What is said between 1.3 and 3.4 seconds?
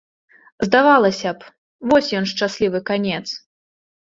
б, вось ён шчаслівы канец.